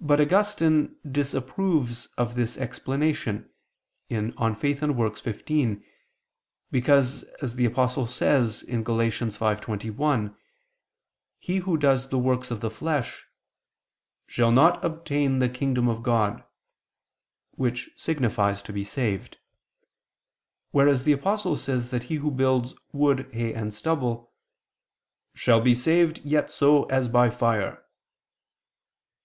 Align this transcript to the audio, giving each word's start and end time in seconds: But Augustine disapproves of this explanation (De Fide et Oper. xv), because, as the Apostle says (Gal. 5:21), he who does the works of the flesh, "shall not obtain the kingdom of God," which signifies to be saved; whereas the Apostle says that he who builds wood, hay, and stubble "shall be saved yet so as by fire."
But 0.00 0.20
Augustine 0.20 0.94
disapproves 1.10 2.06
of 2.16 2.36
this 2.36 2.56
explanation 2.56 3.50
(De 4.08 4.14
Fide 4.14 4.28
et 4.28 4.36
Oper. 4.90 5.10
xv), 5.10 5.84
because, 6.70 7.24
as 7.42 7.56
the 7.56 7.64
Apostle 7.64 8.06
says 8.06 8.62
(Gal. 8.62 8.84
5:21), 8.86 10.36
he 11.40 11.56
who 11.58 11.76
does 11.76 12.08
the 12.10 12.18
works 12.18 12.52
of 12.52 12.60
the 12.60 12.70
flesh, 12.70 13.26
"shall 14.28 14.52
not 14.52 14.82
obtain 14.84 15.40
the 15.40 15.48
kingdom 15.48 15.88
of 15.88 16.04
God," 16.04 16.44
which 17.56 17.90
signifies 17.96 18.62
to 18.62 18.72
be 18.72 18.84
saved; 18.84 19.38
whereas 20.70 21.02
the 21.02 21.12
Apostle 21.12 21.56
says 21.56 21.90
that 21.90 22.04
he 22.04 22.14
who 22.14 22.30
builds 22.30 22.76
wood, 22.92 23.28
hay, 23.32 23.52
and 23.52 23.74
stubble 23.74 24.32
"shall 25.34 25.60
be 25.60 25.74
saved 25.74 26.18
yet 26.18 26.52
so 26.52 26.84
as 26.84 27.08
by 27.08 27.28
fire." 27.30 27.84